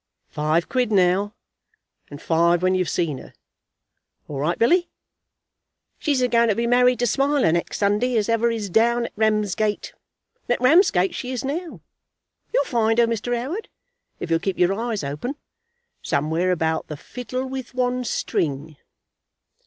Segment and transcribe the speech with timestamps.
[0.29, 1.35] "Five quid now,
[2.09, 3.35] and five when you've seen her."
[4.27, 4.89] "All right, Billy."
[5.99, 9.11] "She's a going to be married to Smiler next Sunday as ever is down at
[9.15, 9.93] Ramsgate;
[10.47, 11.81] and at Ramsgate she is now.
[12.51, 13.31] You'll find her, Mr.
[13.35, 13.67] 'Oward,
[14.19, 15.35] if you'll keep your eyes open,
[16.01, 18.77] somewhere about the 'Fiddle with One String.'"